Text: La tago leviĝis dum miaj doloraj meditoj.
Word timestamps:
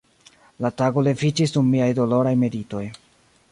La 0.65 0.71
tago 0.81 1.03
leviĝis 1.09 1.53
dum 1.57 1.69
miaj 1.75 1.91
doloraj 2.01 2.35
meditoj. 2.45 2.85